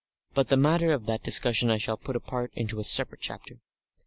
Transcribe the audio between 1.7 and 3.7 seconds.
shall put apart into a separate chapter.